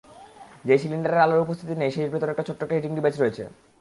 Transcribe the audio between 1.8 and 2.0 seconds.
নেই,